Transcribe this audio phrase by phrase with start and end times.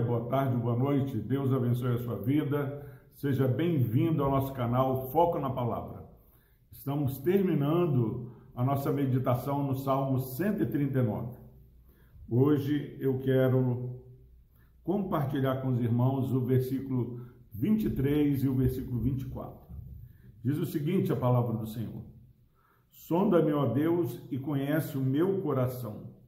[0.00, 1.16] boa tarde, boa noite.
[1.16, 2.86] Deus abençoe a sua vida.
[3.14, 6.04] Seja bem-vindo ao nosso canal Foco na Palavra.
[6.70, 11.36] Estamos terminando a nossa meditação no Salmo 139.
[12.30, 14.00] Hoje eu quero
[14.84, 17.20] compartilhar com os irmãos o versículo
[17.52, 19.58] 23 e o versículo 24.
[20.44, 22.04] Diz o seguinte a palavra do Senhor:
[22.90, 26.18] Sonda-me, ó Deus, e conhece o meu coração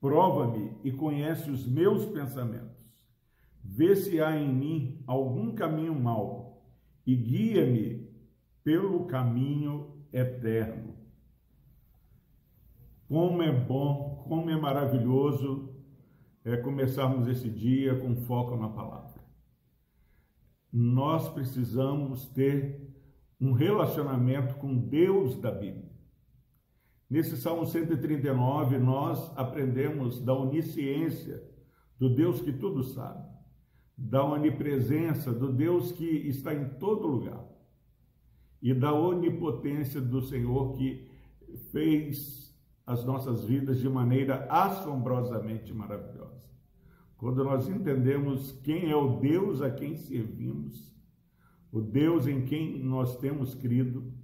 [0.00, 2.69] Prova-me e conhece os meus pensamentos.
[3.62, 6.64] Vê se há em mim algum caminho mau
[7.06, 8.08] e guia-me
[8.62, 10.94] pelo caminho eterno.
[13.08, 15.74] Como é bom, como é maravilhoso
[16.44, 19.20] é começarmos esse dia com foco na palavra.
[20.72, 22.88] Nós precisamos ter
[23.40, 25.90] um relacionamento com Deus da Bíblia.
[27.08, 31.42] Nesse Salmo 139, nós aprendemos da onisciência
[31.98, 33.28] do Deus que tudo sabe,
[34.02, 37.46] da onipresença do Deus que está em todo lugar
[38.62, 41.06] e da onipotência do Senhor que
[41.70, 46.40] fez as nossas vidas de maneira assombrosamente maravilhosa.
[47.18, 50.90] Quando nós entendemos quem é o Deus a quem servimos,
[51.70, 54.14] o Deus em quem nós temos crido,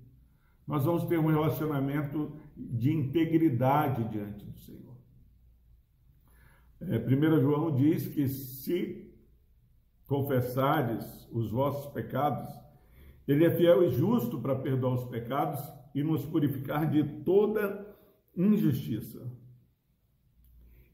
[0.66, 4.96] nós vamos ter um relacionamento de integridade diante do Senhor.
[6.80, 9.05] É, 1 João diz que se
[10.06, 12.48] confessares os vossos pecados,
[13.26, 15.60] ele é fiel e justo para perdoar os pecados
[15.94, 17.86] e nos purificar de toda
[18.36, 19.30] injustiça.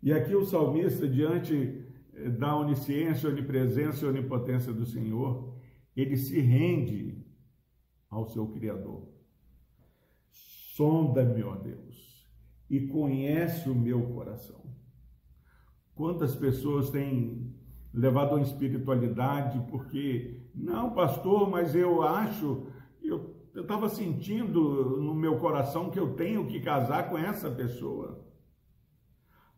[0.03, 5.57] E aqui o salmista, diante eh, da onisciência, onipresença e onipotência do Senhor,
[5.95, 7.25] ele se rende
[8.09, 9.09] ao seu Criador.
[10.31, 12.27] Sonda-me, ó Deus,
[12.69, 14.63] e conhece o meu coração.
[15.95, 17.55] Quantas pessoas têm
[17.93, 22.67] levado a espiritualidade porque, não, pastor, mas eu acho,
[23.03, 28.25] eu estava sentindo no meu coração que eu tenho que casar com essa pessoa.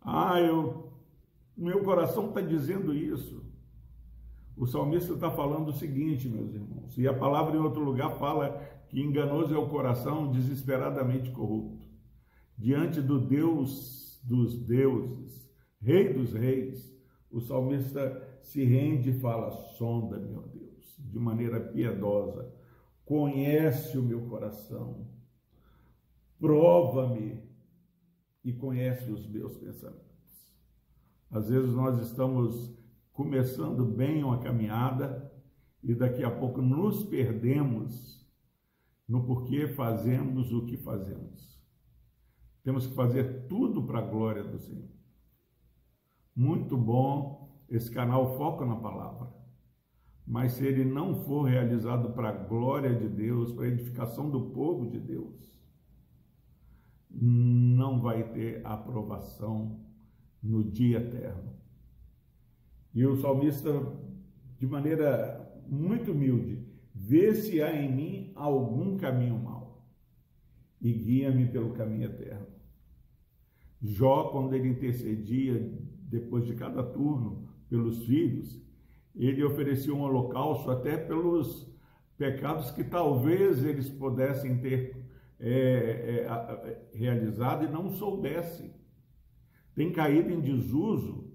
[0.01, 0.93] Ah, eu,
[1.57, 3.45] meu coração está dizendo isso.
[4.57, 8.61] O salmista está falando o seguinte, meus irmãos, e a palavra em outro lugar fala
[8.89, 11.85] que enganoso é o coração desesperadamente corrupto.
[12.57, 15.45] Diante do Deus dos deuses,
[15.85, 16.99] Rei dos reis,
[17.31, 22.53] o salmista se rende e fala: sonda, meu Deus, de maneira piedosa,
[23.05, 25.07] conhece o meu coração,
[26.39, 27.43] prova-me
[28.45, 30.05] e conhece os meus pensamentos.
[31.31, 32.73] Às vezes nós estamos
[33.13, 35.33] começando bem uma caminhada
[35.83, 38.25] e daqui a pouco nos perdemos
[39.09, 41.61] no porquê fazemos o que fazemos.
[42.63, 44.89] Temos que fazer tudo para a glória do Senhor.
[46.35, 49.29] Muito bom esse canal foca na palavra.
[50.27, 54.51] Mas se ele não for realizado para a glória de Deus, para a edificação do
[54.51, 55.61] povo de Deus,
[57.11, 59.81] não vai ter aprovação
[60.43, 61.53] no dia eterno.
[62.95, 63.71] E o salmista,
[64.59, 66.65] de maneira muito humilde,
[66.95, 69.85] Vê se há em mim algum caminho mau
[70.81, 72.47] e guia-me pelo caminho eterno.
[73.83, 75.77] Jó, quando ele intercedia
[76.09, 78.63] depois de cada turno pelos filhos,
[79.15, 81.73] ele oferecia um holocausto até pelos
[82.17, 84.97] pecados que talvez eles pudessem ter
[85.39, 88.73] é, é, realizado e não soubessem.
[89.75, 91.33] Tem caído em desuso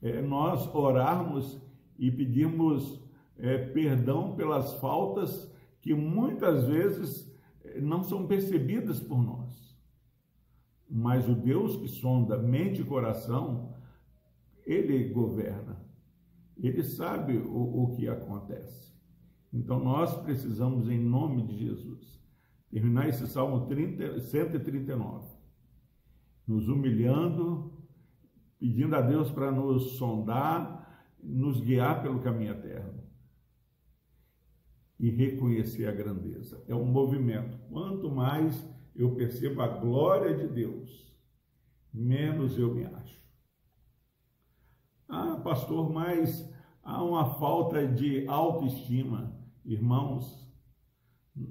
[0.00, 1.60] é, nós orarmos
[1.98, 3.00] e pedirmos
[3.38, 7.32] é, perdão pelas faltas que muitas vezes
[7.64, 9.76] é, não são percebidas por nós.
[10.90, 13.74] Mas o Deus que sonda mente e coração,
[14.66, 15.80] ele governa.
[16.56, 18.92] Ele sabe o, o que acontece.
[19.52, 22.20] Então nós precisamos, em nome de Jesus,
[22.70, 25.28] terminar esse Salmo 30, 139,
[26.46, 27.72] nos humilhando,
[28.58, 30.82] pedindo a Deus para nos sondar,
[31.22, 33.02] nos guiar pelo caminho eterno
[34.98, 36.62] e reconhecer a grandeza.
[36.66, 37.58] É um movimento.
[37.68, 41.12] Quanto mais eu percebo a glória de Deus,
[41.92, 43.21] menos eu me acho.
[45.14, 46.50] Ah, pastor, mas
[46.82, 49.38] há uma falta de autoestima.
[49.62, 50.50] Irmãos,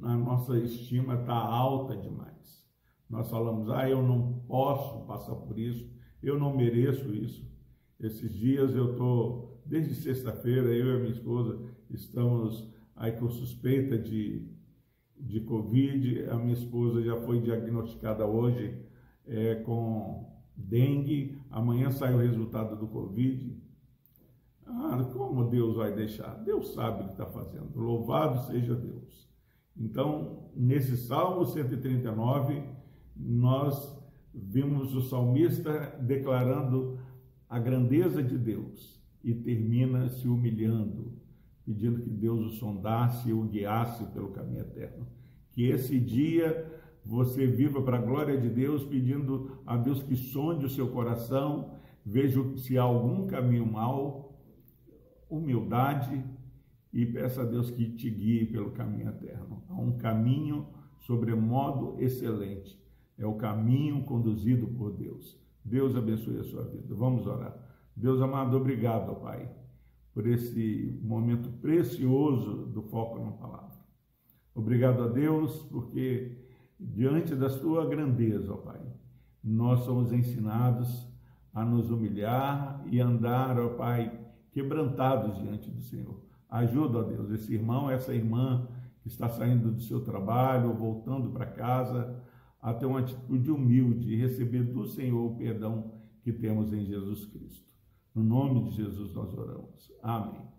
[0.01, 2.65] a nossa estima está alta demais.
[3.07, 5.87] Nós falamos, ah, eu não posso passar por isso,
[6.23, 7.47] eu não mereço isso.
[7.99, 13.95] Esses dias eu estou, desde sexta-feira, eu e a minha esposa estamos aí com suspeita
[13.95, 14.49] de,
[15.15, 16.25] de Covid.
[16.31, 18.83] A minha esposa já foi diagnosticada hoje
[19.27, 21.37] é, com dengue.
[21.49, 23.57] Amanhã sai o resultado do Covid.
[24.65, 26.35] Ah, como Deus vai deixar?
[26.43, 27.77] Deus sabe o que está fazendo.
[27.79, 29.29] Louvado seja Deus.
[29.75, 32.63] Então, nesse Salmo 139,
[33.15, 33.97] nós
[34.33, 36.99] vimos o salmista declarando
[37.49, 41.13] a grandeza de Deus e termina se humilhando,
[41.65, 45.05] pedindo que Deus o sondasse e o guiasse pelo caminho eterno.
[45.51, 50.65] Que esse dia você viva para a glória de Deus, pedindo a Deus que sonde
[50.65, 51.75] o seu coração,
[52.05, 54.39] veja se há algum caminho mal,
[55.29, 56.23] humildade
[56.93, 59.63] e peça a Deus que te guie pelo caminho eterno.
[59.69, 60.67] Há um caminho
[60.99, 62.79] sobremodo excelente.
[63.17, 65.39] É o caminho conduzido por Deus.
[65.63, 66.93] Deus abençoe a sua vida.
[66.93, 67.55] Vamos orar.
[67.95, 69.49] Deus amado, obrigado, Pai,
[70.13, 73.79] por esse momento precioso do foco na palavra.
[74.53, 76.40] Obrigado a Deus, porque
[76.81, 78.81] diante da sua grandeza, ó Pai,
[79.43, 81.07] nós somos ensinados
[81.53, 84.19] a nos humilhar e andar, ó Pai,
[84.51, 86.19] quebrantados diante do Senhor.
[86.49, 88.67] Ajuda, ó Deus, esse irmão, essa irmã
[89.01, 92.19] que está saindo do seu trabalho, voltando para casa,
[92.61, 95.93] a ter uma atitude humilde e receber do Senhor o perdão
[96.23, 97.71] que temos em Jesus Cristo.
[98.13, 99.91] No nome de Jesus nós oramos.
[100.03, 100.51] Amém.